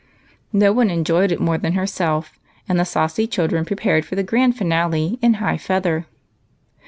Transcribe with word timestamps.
No 0.51 0.73
one 0.73 0.89
enjoyed 0.89 1.31
it 1.31 1.39
more 1.39 1.59
than 1.59 1.73
herself, 1.73 2.39
and 2.67 2.79
the 2.79 2.85
saucy 2.85 3.27
children 3.27 3.65
prepared 3.65 4.03
for 4.03 4.15
the 4.15 4.23
gv^mdi 4.23 4.55
finale 4.55 5.19
in 5.21 5.35
high 5.35 5.57
feather. 5.59 6.07